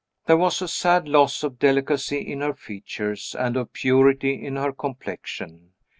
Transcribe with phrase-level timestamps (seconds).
[0.25, 4.71] There was a sad loss of delicacy in her features, and of purity in her
[4.73, 5.73] complexion.